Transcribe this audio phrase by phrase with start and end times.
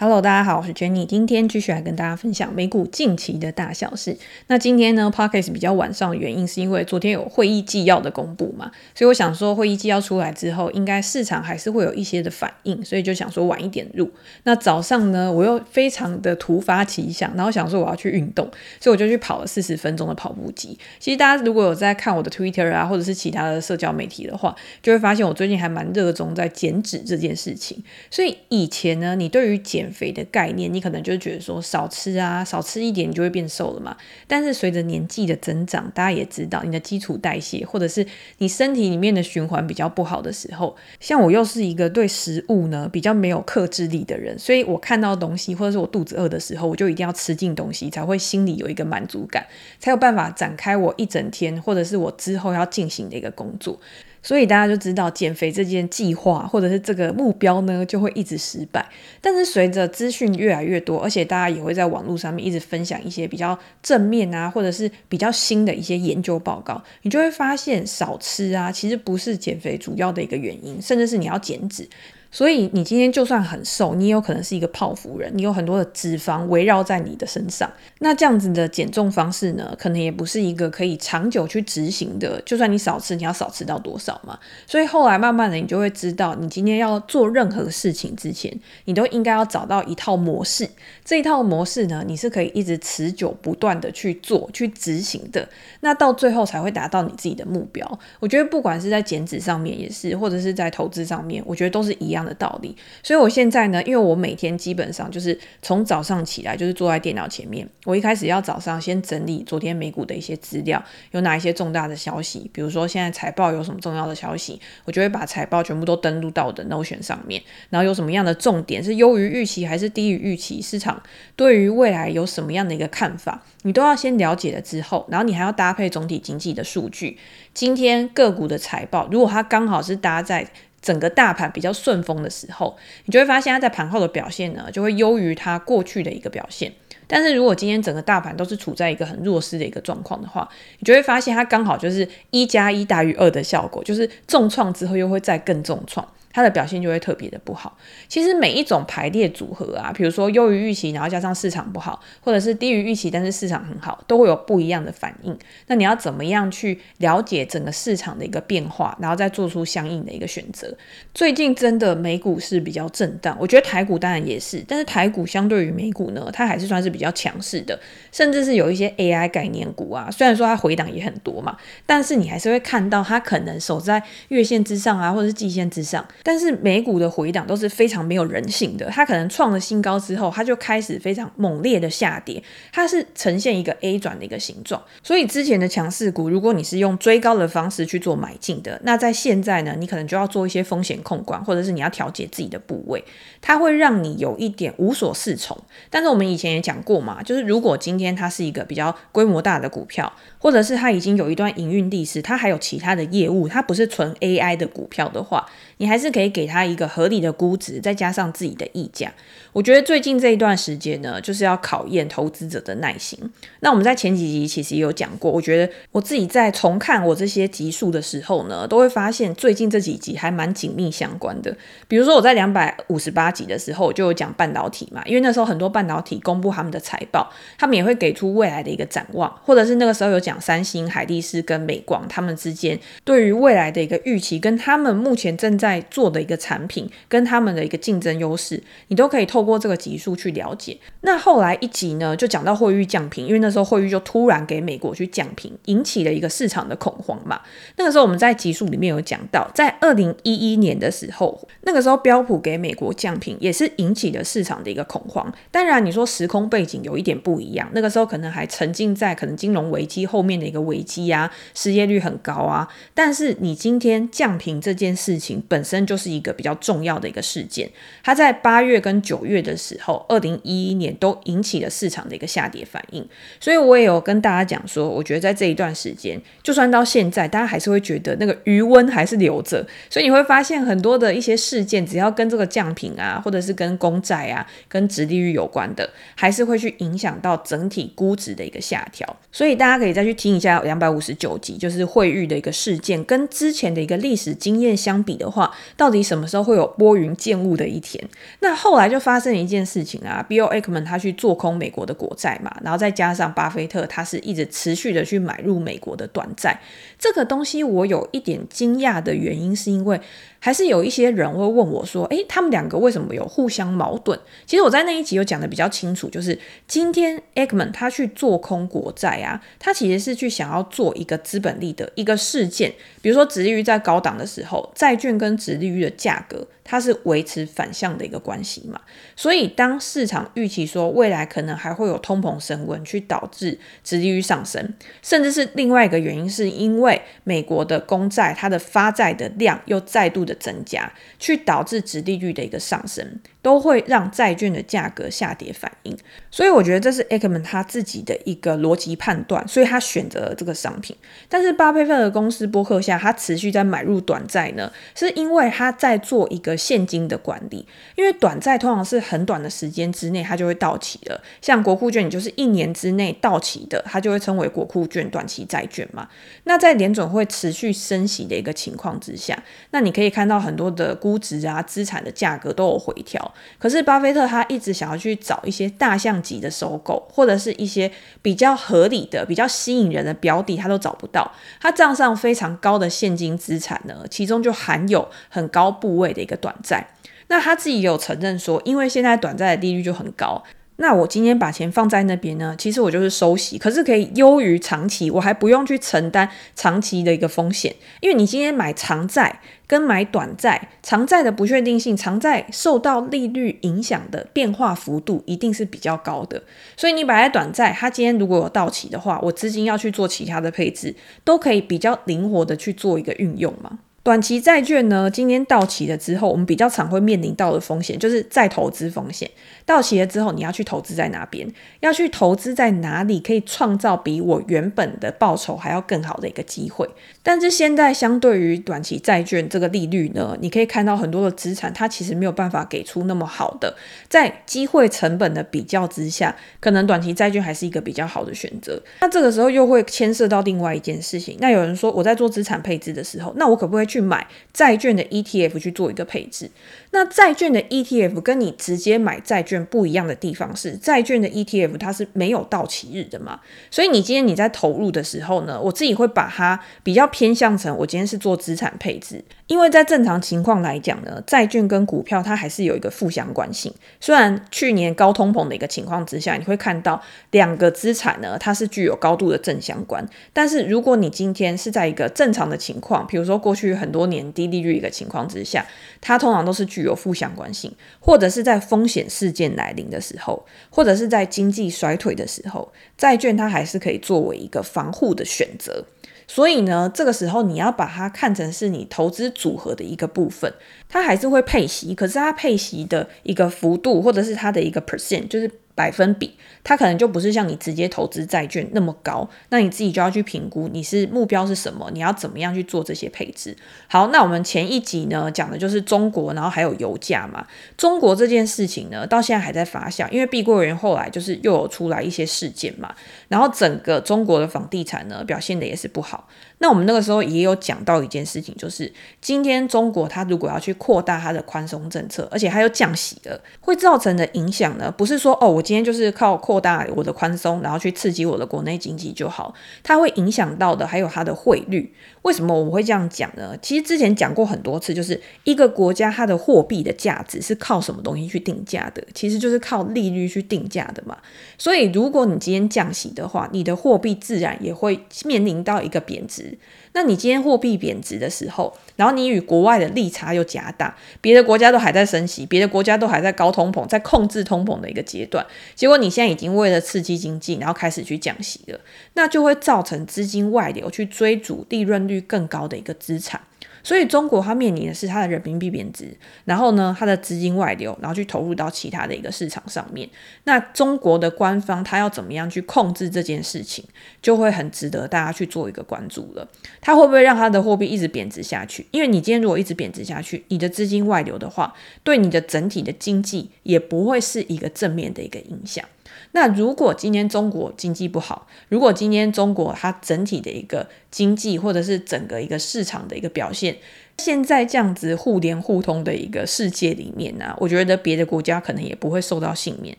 [0.00, 4.16] Hello，大家好，我是 Jenny，今天继续来跟大家分享美股近期的大小事。
[4.46, 14.08] 那今天呢，Podcast 比较晚上的原因是因为昨天有会议纪要的公布嘛，所以我想说会议纪要出来之后，应该市场还是会有一些的反应，所以就想说晚一点入。
[14.44, 18.48] 那早上呢，我又非常的突发奇想，然后想说我要去运动，
[18.80, 20.78] 所以我就去跑了四十分钟的跑步机。
[21.00, 27.82] 其实大家如果有在看我的 Twitter 啊，或者是其他的社交媒体的话，就会发现我最近还蛮热衷在减脂这件事情。
[28.08, 33.96] 所以以前呢，你对于减肥的概念，你可能就觉得说少吃啊，少吃一点你就会变瘦了嘛。
[34.26, 38.06] 但是随着年纪的增长，大家也知道，你的基础代谢或者是
[38.38, 49.46] 你身体里面的循环比较不好的时候，像我又是一个对食物呢比较没有克制力的人，所以我看到东西或者是我肚子饿的时候，我就一定要吃进东西，才会心里有一个满足感，
[49.78, 53.78] 才有办法展开我一整天或者是我之后要进行的一个工作。
[54.22, 58.86] 所以大家就知道减肥这件计划或者是这个目标呢，就会一直失败。
[59.20, 71.88] 但是随着资讯越来越多，而且大家也会在网络上面一直分享一些比较正面啊，或者是比较新的一些研究报告，你就会发现少吃啊，其实不是减肥主要的一个原因，甚至是你要减脂。
[72.30, 77.70] 所以你今天就算很瘦，你也有可能是一个泡芙人，你有很多的脂肪围绕在你的身上。
[78.00, 82.38] 那这样子的减重方式呢，可能也不是一个可以长久去执行的。
[82.42, 84.38] 就算你少吃，你要少吃到多少嘛？
[84.66, 88.54] 所以后来慢慢的，你就会知道，你今天要做任何事情之前，
[88.84, 90.68] 你都应该要找到一套模式。
[91.02, 95.48] 这一套模式呢，你是可以一直持久不断的去做、去执行的。
[95.80, 97.98] 那到最后才会达到你自己的目标。
[98.20, 102.17] 我觉得不管是在减脂上面也是，或者是在投资上面，我觉得都是一样。
[102.18, 121.00] 样的道理，所以我现在呢，因为我每天基本上就是从早上起来就是坐在电脑前面，我一开始要早上先整理昨天美股的一些资料，有哪一些重大的消息，比如说现在财报有什么重要的消息，我就会把财报全部都登录到我的 Notion 上面，然后有什么样的重点是优于预期还是低于预期，市场
[121.36, 127.18] 对于未来有什么样的一个看法，你都要先了解了之后，然后你还要搭配总体经济的数据，
[127.54, 130.48] 今天个股的财报，如果它刚好是搭在
[130.80, 136.72] 整个大盘比较顺风的时候，你就会发现它在盘后的表现呢，就会优于它过去的一个表现。
[137.06, 140.46] 但是如果今天整个大盘都是处在一个很弱势的一个状况的话，
[140.78, 146.06] 你就会发现它刚好就是一加一大于二的效果，就是重创之后又会再更重创。
[146.32, 147.76] 它的表现就会特别的不好。
[148.06, 155.36] 其实每一种排列组合啊，比如说优于预期，然后加上市场不好，或者是低于预期，但是市场很好，都会有不一样的反应。
[155.66, 160.76] 那你要怎么样去了解整个市场的一个变化，然后再做出相应的一个选择？
[161.14, 167.78] 最近真的美股是比较震荡，我觉得台股当然也是，但是台股相对于美股呢，它还是算是比较强势的，
[168.12, 171.56] 甚至是有一些 AI 概念股啊，虽然说它回档也很多嘛，
[171.86, 176.06] 但是你还是会看到它可能守在月线之上啊，或者是季线之上。
[176.22, 182.42] 但是美股的回档都是非常没有人性的，它可能创了新高之后，它就开始非常猛烈的下跌，
[182.72, 184.82] 它是呈现一个 A 转的一个形状。
[185.02, 193.02] 所以之前的强势股，如果你是用追高的方式去做买进的，那在现在呢，你可能就要做一些风险控管，或者是你要调节自己的部位，
[193.40, 195.56] 它会让你有一点无所适从。
[195.90, 205.48] 但是我们以前也讲过嘛，就是如果今天它是一个比较规模大的股票，或者是它已经有一段营运历史，它还有其他的业务，它不是纯 AI 的股票的话，
[205.78, 209.12] 你还是可以给他一个合理的估值，再加上自己的溢价。
[209.52, 213.18] 我觉得最近这一段时间呢，就是要考验投资者的耐心。
[213.60, 221.56] 那我们在前几集其实也有讲过，我觉得我自己在重看我这些集数的时候呢，都会发现最近这几集还蛮紧密相关的。
[221.88, 240.78] 比如说我在两百五十八集的时候就有讲半导体嘛，因为那时候很多半导体公布他们的财报，他们也会给出未来的一个展望，或者是那个时候有讲三星、海力士跟美光他们之间对于未来的一个预期，跟他们目前正在做的一个产品，跟他们的一个竞争优势，你都可以透过这个集数去了解。
[241.00, 247.40] 那后来一集呢，就讲到汇率降平，因为那时候汇率就突然给美国去降平，引起了一个市场的恐慌嘛。
[247.74, 255.34] 那个时候我们在集数里面有讲到，在二零一一年的时候，那个时候标普给美国降平，也是引起了市场的一个恐慌。
[255.50, 262.68] 当然你说时空背景有一点不一样，那个时候可能还沉浸在可能金融危机后面的一个危机啊，失业率很高啊。
[262.94, 267.66] 但是你今天降平这件事情本身就是一个比较重要的一个事件，
[268.04, 273.08] 它在八月跟九月的时候，二零一一年都引起了市场的一个下跌反应。
[273.40, 279.66] 所以我也有跟大家讲说，我觉得在这一段时间，就算到现在，大家还是会觉得那个余温还是留着。
[279.88, 289.16] 所以你会发现很多的一些事件，只要跟这个降评啊，或者是跟公债啊、跟殖利率有关的，还是会去影响到整体估值的一个下调。
[289.32, 298.06] 所以大家可以再去听一下两百五十九集，就是惠誉的一个事件，跟之前的一个历史经验相比的话，到底什么时候会有拨云见雾的一天？
[298.40, 306.60] 那后来就发生一件事情啊，Bill Ackman 他去做空美国的国债嘛，然后再加上巴菲特他是一直持续的去买入美国的短债，
[306.98, 310.00] 这个东西我有一点惊讶的原因是因为。
[310.38, 326.46] 还是有一些人会问我说：“诶，他们两个为什么有互相矛盾？”其实我在那一集有讲的比较清楚，就是今天 Egman 他去做空国债啊，他其实是去想要做一个资本利的一个事件，比如说殖利率在高档的时候，债券跟殖利率的价格。
[326.70, 328.78] 它是维持反向的一个关系嘛，
[329.16, 343.18] 所以当市场预期说未来可能还会有通膨升温，去导致殖利率上升，甚至是另外一个原因，是因为美国的公债它的发债的量又再度的增加，去导致殖利率的一个上升。
[343.40, 345.96] 都会让债券的价格下跌反应，
[346.30, 350.94] 所以我觉得这是 Ackman 他自己的一个逻辑判断，所以他选择了这个商品。
[351.30, 366.06] 但是巴菲特的公司博客下他持续在买入短债呢，是因为他在做一个现金的管理，因为短债通常是很短的时间之内它就会到期了，像国库券你就是一年之内到期的，它就会称为国库券短期债券嘛。
[366.44, 373.32] 那在联准会持续升息的一个情况之下，那你可以看到很多的估值啊资产的价格都有回调。
[373.56, 377.88] 可是巴菲特他一直想要去找一些大象级的收购，或者是一些
[378.20, 381.30] 比较合理的、比较吸引人的标的，他都找不到。
[381.60, 386.84] 他账上非常高的现金资产呢，其中就含有很高部位的一个短债。
[387.28, 390.42] 那他自己有承认说，因为现在短债的利率就很高。
[390.80, 406.40] 那我今天把钱放在那边呢，其实我就是收息，可是可以优于长期，我还不用去承担长期的一个风险，因为你今天买长债跟买短债，长债的不确定性，长债受到利率影响的变化幅度一定是比较高的，
[406.76, 413.80] 所以你摆在短债，它今天如果有到期的话，我资金要去做其他的配置，都可以比较灵活的去做一个运用嘛。
[414.08, 419.30] 短期债券呢，今天到期了之后，我们比较常会面临到的风险就是再投资风险。
[419.66, 421.46] 到期了之后，你要去投资在哪边？
[421.80, 426.88] 要去投资在哪里可以创造比我原本的报酬还要更好的一个机会？
[427.22, 433.76] 但是现在相对于短期债券这个利率呢，你可以看到很多的资产，它其实没有办法给出那么好的，
[434.08, 438.82] 在机会成本的比较之下，可能短期债券还是一个比较好的选择。
[439.02, 441.36] 那这个时候又会牵涉到另外一件事情。
[441.40, 446.48] 那有人说我在做资产配置的时候，那我可不可以去去买债券的 ETF 去做一个配置？
[446.90, 453.40] 那债券的 ETF 跟你直接买债券不一样的地方是，债券的 ETF 它是没有到期日的嘛，
[453.70, 459.22] 所以你今天你在投入的时候呢，我自己会把它比较偏向成我今天是做资产配置。
[459.48, 463.72] 因为在正常情况来讲呢，债券跟股票它还是有一个负相关性。
[463.98, 467.00] 虽然去年高通膨的一个情况之下，你会看到
[467.30, 470.06] 两个资产呢，它是具有高度的正相关。
[470.32, 475.64] 但是如果你今天是在一个正常的情况，比如说过去很多年低利率一个情况之下，
[476.00, 485.84] 它通常都是具有负相关性，或者是在风险事件来临的时候，或者是在经济衰退的时候，债券它还是可以作为一个防护的选择。
[486.26, 490.52] 所以呢，这个时候你要把它看成是你投资组合的一个部分，
[490.88, 495.50] 它还是会配息，可是它配息的一个幅度或者是它的一个 percent，就是。
[495.78, 496.34] 百分比，
[496.64, 503.56] 它可能就不是像你直接投资债券那么高，那你自己就要去评估你是目标是什么，你要怎么样去做这些配置。
[503.86, 507.46] 好，那我们前一集呢讲的就是中国，然后还有油价嘛。
[507.76, 512.92] 中国这件事情呢，到现在还在发酵，因为碧桂园后来就是又有出来一些事件嘛，
[513.28, 516.28] 然后整个中国的房地产呢表现的也是不好。
[516.58, 525.62] 那我们那个时候也有讲到一件事情，就是今天中国它如果要去扩大它的宽松政策，而且它又降息了，会造成的影响呢，不是说哦我。
[525.68, 529.52] 今天就是靠扩大我的宽松，然后去刺激我的国内经济就好。
[529.82, 531.92] 它会影响到的还有它的汇率。
[532.22, 533.54] 为什么我们会这样讲呢？
[533.60, 539.04] 其实之前讲过很多次，就是一个国家它的货币的价值是靠什么东西去定价的？
[539.12, 541.18] 其实就是靠利率去定价的嘛。
[541.58, 546.47] 所以如果你今天降息的话，你的货币自然也会面临到一个贬值
[546.92, 558.80] 那你今天货币贬值的时候，然后你与国外的利差又加大，别的国家都还在升息，别的国家都还在高通膨，在控制通膨的一个阶段，结果你现在已经为了刺激经济，然后开始去降息了，
[559.14, 563.40] 那就会造成资金外流，去追逐利润率更高的一个资产。
[563.82, 570.08] 所以中国它面临的是它的人民币贬值，然后呢，它的资金外流，然后去投入到其他的一个市场上面。
[570.44, 573.84] 那中国的官方它要怎么样去控制这件事情，
[574.20, 576.46] 就会很值得大家去做一个关注了。
[576.80, 578.86] 它会不会让它的货币一直贬值下去？
[578.90, 585.84] 因为你今天如果一直贬值下去，你的资金外流的话，对你的整体的经济也不会是一个正面的一个影响。
[586.32, 593.76] 那如果今天中国经济不好，如果今天中国它整体的一个经济或者是整个一个市场的一个表现
[594.18, 599.96] 现在这样子互联互通的一个世界里面呢、我觉得别的国家可能也不会受到幸免。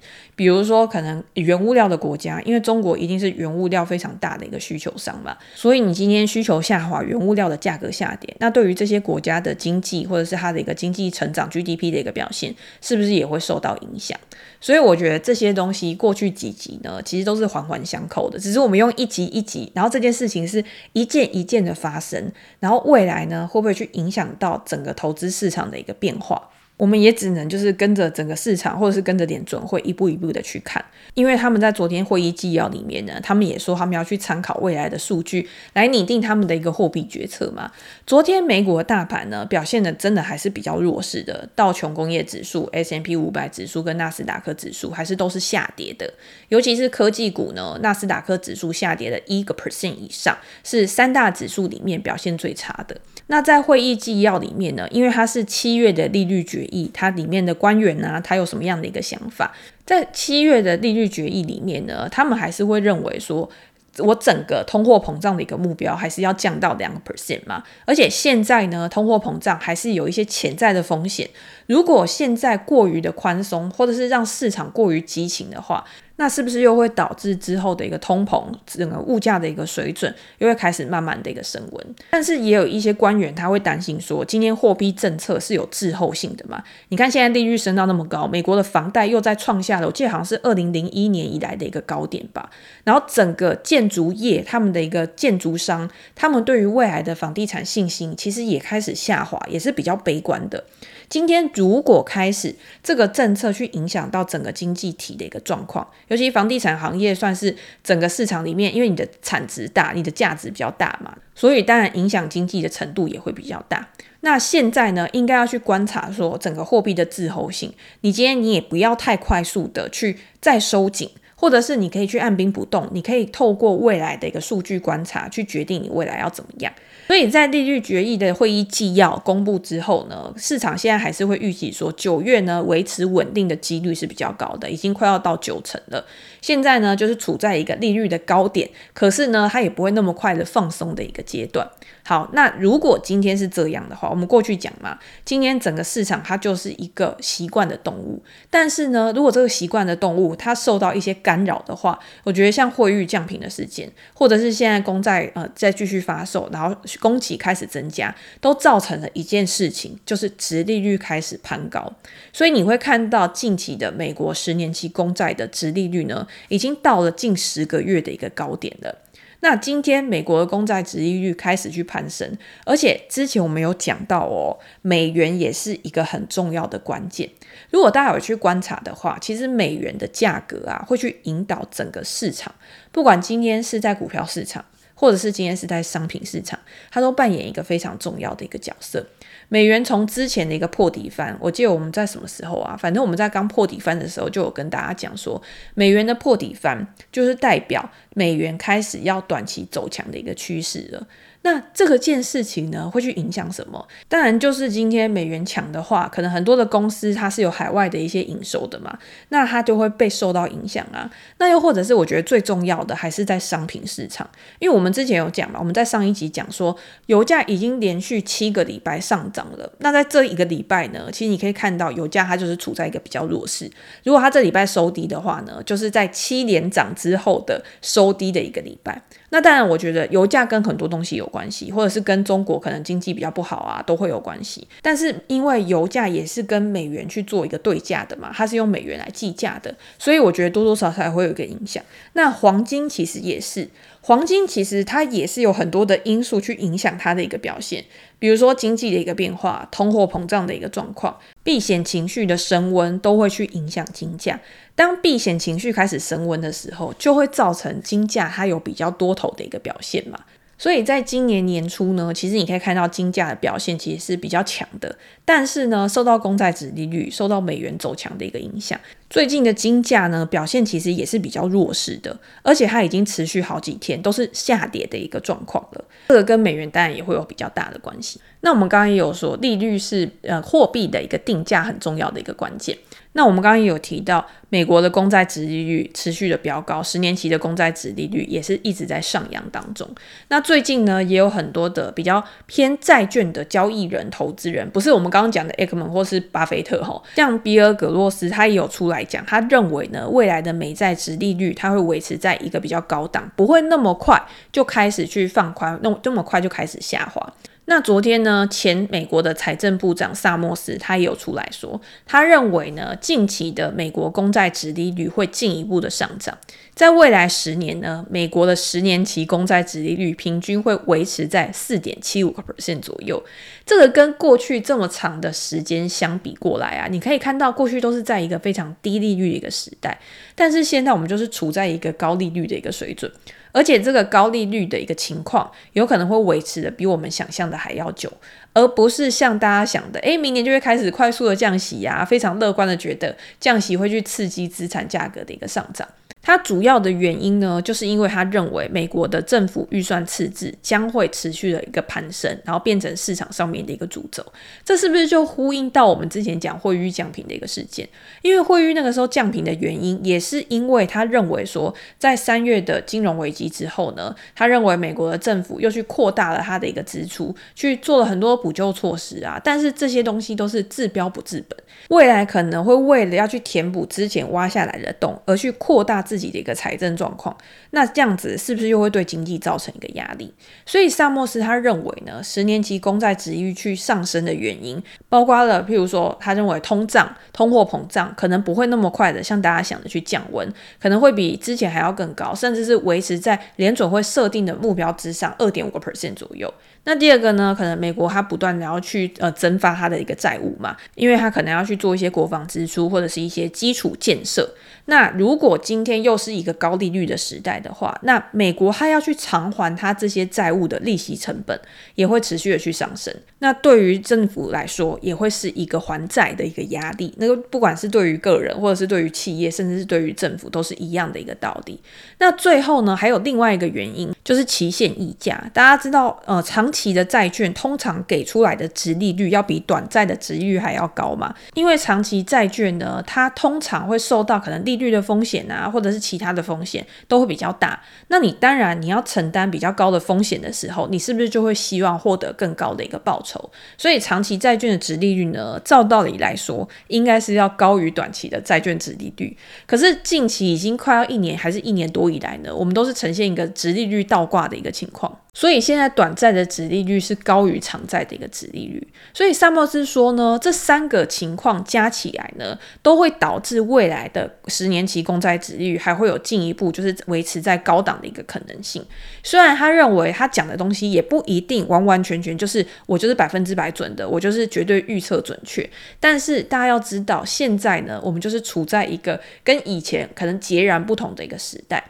[0.35, 14.19] 比如说，可能原物料的国家，因为中国一定是原物料非常大的一个需求商嘛，所以你今天需求下滑，原物料的价格下跌，那对于这些国家的经济或者是它的一个经济成长 GDP 的一个表现，是不是也会受到影响？
[14.61, 26.49] 所以我觉得这些东西过去几集呢，其实都是环环相扣的，只是我们用一集一集，然后这件事情是一件一件的发生，然后未来呢，会不会去影响到整个投资市场的一个变化？
[26.79, 30.83] 我们也只能就是跟着整个市场，或者是跟着点准会一步一步的去看，
[31.13, 37.69] 因为他们在昨天会议纪要里面呢，他们也说他们要去参考未来的数据来拟定他们的一个货币决策嘛。
[38.07, 46.13] 昨天美股的大盘呢，表现的真的还是比较弱势的，道琼工业指数、S M P 五百指数跟纳斯达克指数还是都是下跌的，
[46.47, 52.95] 尤其是科技股呢，纳斯达克指数下跌了一个 percent 以上，是三大指数里面表现最差的。
[53.27, 59.53] 那在会议纪要里面呢，因为它是七月的利率决议，它里面的官员呢，他有什么样的一个想法？
[59.85, 63.49] 在七月的利率决议里面呢，他们还是会认为说，
[63.97, 67.63] 我整个通货膨胀的一个目标还是要降到两个 percent 嘛。
[67.85, 71.29] 而且现在呢，通货膨胀还是有一些潜在的风险。
[71.69, 75.85] 如果现在过于的宽松，或者是让市场过于激情的话，
[76.15, 81.95] 那是不是又会导致之后的一个通膨，整个物价的一个水准又会开始慢慢的一个升温？
[82.09, 86.63] 但是也有一些官员他会担心说，今天货币政策是有滞后性的嘛？
[86.87, 92.49] 你看现在利率升到那么高，美国的房贷又在创下了，我记得好像是二零零一年以来的一个高点吧。
[92.83, 100.65] 然后整个建筑业他们的一个建筑商，他们对于未来的房地产信心其实也开始下滑，也是比较悲观的。
[101.07, 113.89] 今天如果开始这个政策去影响到整个经济体的一个状况，尤其房地产行业算是整个市场里面，因为你的产值大，你的价值比较大嘛，所以当然影响经济的程度也会比较大。
[114.21, 117.73] 那现在呢，应该要去观察说整个货币的滞后性。
[118.01, 121.09] 你今天你也不要太快速的去再收紧。
[121.41, 126.73] 或者是你可以去按兵不动，你可以透过未来的一个数据观察去决定你未来要怎么样。
[127.09, 136.05] 所以在利率决议的会议纪要公布之后呢，市场现在还是会预计说九月呢维持稳定的几率是比较高的，已经快要到九成了。
[136.39, 141.67] 现在呢就是处在一个利率的高点，可是呢它也不会那么快的放松的一个阶段。
[142.03, 161.93] 好，那如果今天是这样的话，我们过去讲嘛，今天整个市场它就是一个习惯的动物，但是呢，如果这个习惯的动物它受到一些干扰的话，我觉得像汇率降评的事件，或者是现在公债呃再继续发售，然后供给开始增加，都造成了一件事情，就是殖利率开始攀高。
[162.31, 168.99] 所以你会看到近期的美国十年期公债的殖利率呢，已经到了近十个月的一个高点了。
[169.41, 177.29] 那今天美国的公债殖利率开始去攀升，而且之前我们有讲到哦，美元也是一个很重要的关键。
[177.69, 182.53] 如果大家有去观察的话，其实美元的价格啊，会去引导整个市场，
[182.91, 184.65] 不管今天是在股票市场，
[184.99, 186.59] 或者是今天是在商品市场，
[186.91, 189.05] 它都扮演一个非常重要的一个角色。
[189.47, 192.75] 美元从之前的一个破底翻，我记得我们在什么时候啊？
[192.75, 195.41] 反正我们在刚破底翻的时候，就有跟大家讲说，
[195.73, 201.07] 美元的破底翻就是代表美元开始要短期走强的一个趋势了。
[201.41, 203.87] 那这个件事情呢，会去影响什么？
[204.07, 208.97] 当然就是今天美元强的话，可能很多的公司它是有海外的一些营收的嘛，
[209.29, 211.09] 那它就会被受到影响啊。
[211.37, 214.29] 那又或者是我觉得最重要的还是在商品市场，
[214.59, 219.71] 因为我们之前有讲嘛，我们在上一集讲说，油价已经连续七个礼拜上涨了。
[219.79, 223.71] 那在这一个礼拜呢，其实你可以看到油价它就是处在一个比较弱势。
[224.03, 229.01] 如果它这礼拜收低的话呢，就是在七连涨之后的收低的一个礼拜。
[229.29, 234.67] 那当然，我觉得油价跟很多东西有关系，或者是跟中国可能经济比较不好啊，都会有关系。
[234.81, 241.83] 但是因为油价也是跟美元去做一个对价的嘛，它是用美元来计价的，所以我觉得多多少少会有一个影响。
[242.13, 243.67] 那黄金其实也是。
[244.01, 247.83] 黄金其实它也是有很多的因素去影响它的一个表现，
[248.17, 254.39] 比如说经济的一个变化、通货膨胀的一个状况、避险情绪的升温，都会去影响金价。
[254.75, 260.17] 当避险情绪开始升温的时候，就会造成金价它有比较多头的一个表现嘛。
[260.59, 268.77] 所以在今年年初呢，其实你可以看到金价的表现其实是比较强的，但是呢，受到公债殖利率、受到美元走强的一个影响，
[269.09, 275.85] 最近的金价呢，表现其实也是比较弱势的，而且它已经持续好几天都是下跌的一个状况了。
[276.09, 278.19] 这个跟美元当然也会有比较大的关系。
[278.41, 282.77] 那我们刚刚也有说，利率是呃货币的一个定价很重要的一个关键。
[283.13, 289.87] 那我们刚刚也有提到，美国的公债殖利率持续的飙高，十年期的公债殖利率也是一直在上扬当中。
[290.27, 307.33] 那最近呢，也有很多的比较偏债券的交易人、投资人，不是我们刚刚讲的艾克曼或是巴菲特哈，像比尔·格洛斯他也有出来讲，他认为呢，未来的美债殖利率它会维持在一个比较高档，不会那么快就开始去放宽，那么这么快就开始下滑。
[307.69, 316.35] 那昨天呢，前美国的财政部长萨默斯他也有出来说，他认为呢，近期的美国公债值利率会进一步的上涨，
[316.73, 323.23] 在未来十年呢，美国的十年期公债值利率平均会维持在四点七五个 percent 左右。
[323.63, 329.95] 这个跟过去这么长的时间相比过来啊，你可以看到过去都是在一个非常低利率的一个时代，
[330.33, 333.11] 但是现在我们就是处在一个高利率的一个水准。
[333.51, 338.11] 而且这个高利率的一个情况，有可能会维持的比我们想象的还要久，
[338.53, 345.87] 而不是像大家想的，诶，明年就会开始快速的降息呀，非常乐观的觉得降息会去刺激资产价格的一个上涨。
[346.21, 354.23] 它主要的原因呢，就是因为他认为美国的政府预算赤字将会持续的一个攀升，然后变成市场上面的一个主轴。
[354.65, 357.87] 这是不是就呼应到我们之前讲惠誉降评的一个事件？
[358.21, 369.39] 因为惠誉那个时候降评的原因，也是因为他认为说，在三月的金融危机之后呢，他认为美国的政府又去扩大了他的一个支出，去做了很多补救措施啊。
[369.41, 371.57] 但是这些东西都是治标不治本，
[371.87, 376.05] 未来可能会为了要去填补之前挖下来的洞，而去扩大。
[376.09, 377.37] 自己的一个财政状况，
[377.69, 380.33] 那这样子是不是又会对经济造成一个压力？
[380.65, 390.51] 所以萨默斯他认为呢，十年期公债值域去上升的原因，包括了譬如说，他认为通胀、通货膨胀可能不会那么快的像大家想的去降温，
[390.81, 396.51] 可能会比之前还要更高，甚至是维持在联准会设定的目标之上，二点五个 percent 左右。
[396.85, 404.49] 那第二个呢，可能美国它不断的要去呃增发它的一个债务嘛，因为它可能要去做一些国防支出或者是一些基础建设。
[404.85, 411.59] 那如果今天又是一个高利率的时代的话，那美国它要去偿还它这些债务的利息成本
[411.93, 413.13] 也会持续的去上升。
[413.37, 417.13] 那对于政府来说，也会是一个还债的一个压力。
[417.17, 421.79] 那个不管是对于个人，或者是对于企业，甚至是对于政府，都是一样的一个道理。
[422.17, 425.39] 那最后呢，还有另外一个原因，就是期限溢价。
[425.53, 431.33] 大家知道，呃，长期的债券通常给出来的殖利率要比短债的殖利率还要高嘛？
[431.53, 437.81] 因为长期债券呢，它通常会受到可能利率的风险啊，或者是其他的风险都会比较大。
[438.07, 443.49] 那你当然你要承担比较高的风险的时候，你是不是就会希望获得更高的一个报酬？
[443.77, 449.35] 所以长期债券的殖利率呢，照道理来说，应该是要高于短期的债券殖利率。
[449.65, 455.19] 可是近期已经快要一年，还是一年多以来呢，我们都是呈现一个殖利率倒挂的一个情况。
[455.31, 468.85] 所以现在短债的殖利率是高于长债的一个殖利率，所以萨默斯说呢，这三个情况加起来呢，都会导致未来的十年期公债殖利率还会有进一步就是维持在高档的一个可能性。
[469.23, 481.81] 虽然他认为他讲的东西也不一定完完全全就是我就是百分之百准的，我就是绝对预测准确，但是大家要知道，现在呢，我们就是处在一个跟以前可能截然不同的一个时代。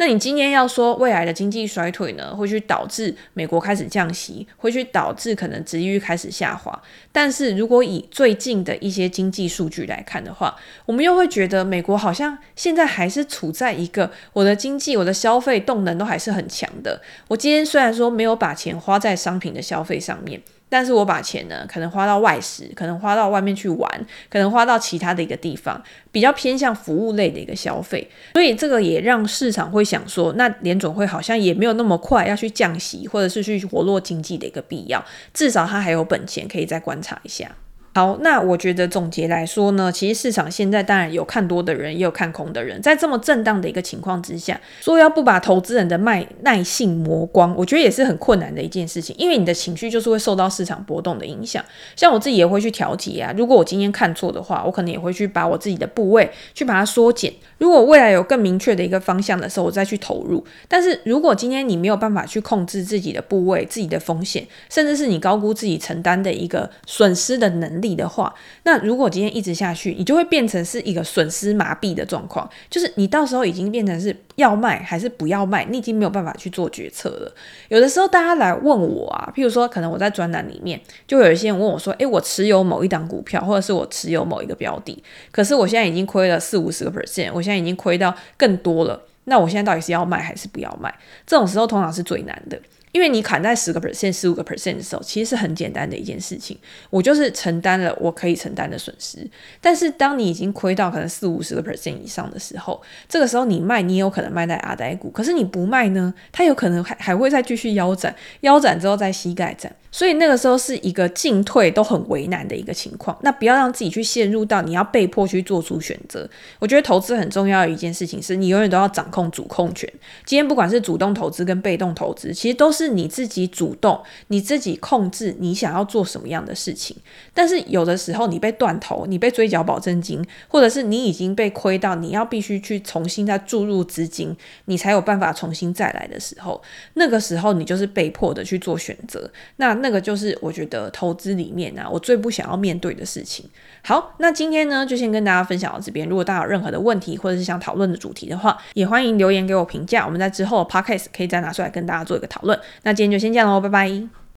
[0.00, 6.80] 那你今天要说未来的经济衰退呢，会去导致美国开始降息，会去导致可能值域开始下滑。
[7.10, 10.56] 但是如果以最近的一些经济数据来看的话，
[10.86, 17.02] 我们又会觉得美国好像现在还是处在一个我的经济、我的消费动能都还是很强的。
[17.26, 20.40] 我今天虽然说没有把钱花在商品的消费上面。
[20.68, 37.50] 但是我把钱呢，可能花到外食，可能花到外面去玩，可能花到其他的一个地方，比较偏向服务类的一个消费，所以这个也让市场会想说，那联总会好像也没有那么快要去降息，或者是去活络经济的一个必要，至少它还有本钱可以再观察一下。
[37.98, 51.60] 好，那我觉得总结来说呢，其实市场现在当然有看多的人，也有看空的人，在这么震荡的一个情况之下，说要不把投资人的耐耐性磨光，我觉得也是很困难的一件事情，因为你的情绪就是会受到市场波动的影响。
[51.96, 57.32] 像我自己也会去调节啊，如果我今天看错的话，我可能也会去把我自己的部位去把它缩减。
[57.58, 60.44] 如果未来有更明确的一个方向的时候，我再去投入。
[60.68, 67.87] 但是如果今天你没有办法去控制自己的部位、自己的风险，甚至是你高估自己承担的一个损失的能力。
[67.94, 77.34] 的话，那如果今天一直下去，你就会变成是一个损失麻痹的状况，就是你到时候已经变成是要卖还是不要卖，你已经没有办法去做决策了。
[77.68, 90.94] 有的时候大家来问我啊，譬如说可能我在专栏里面，就有一些人问我说，诶，我持有某一档股票，或者是我持有某一个标的，可是我现在已经亏了四五十个 percent，我现在已经亏到更多了，那我现在到底是要卖还是不要卖？
[91.26, 92.58] 这种时候通常是最难的。
[92.92, 96.58] 因为你砍在十个 percent、十五个 percent 的时候，其实是很简单的一件事情，
[96.90, 99.28] 我就是承担了我可以承担的损失。
[99.60, 109.74] 但是当你已经亏到可能四五十个 percent 以上的时候，这个时候你卖，你也有可能卖在阿呆股，可是你不卖呢，它有可能还还会再继续腰斩，腰斩之后再膝盖斩。
[109.90, 116.28] 所以那个时候是一个进退都很为难的一个情况，那不要让自己去陷入到你要被迫去做出选择。
[116.58, 119.90] 我觉得投资很重要的一件事情是你永远都要掌控主控权。
[120.24, 123.98] 今天不管是主动投资跟被动投资，其实都是你自己主动，
[124.28, 126.96] 你自己控制你想要做什么样的事情。
[127.32, 136.60] 但是有的时候你被断头，你被追缴保证金，或者是你已经被亏到你要必须去重新再注入资金，你才有办法重新再来的时候，
[136.94, 139.30] 那个时候你就是被迫的去做选择。
[139.56, 143.48] 那那个就是我觉得投资里面啊，我最不想要面对的事情。
[143.82, 146.08] 好，那今天呢，就先跟大家分享到这边。
[146.08, 150.04] 如果大家有任何的问题，或者是想讨论的主题的话，也欢迎留言给我评价。
[150.04, 152.58] 我们在之后的 podcast 可以再拿出来跟大家做一个讨论。
[152.82, 154.18] 那今天就先这样喽，拜拜。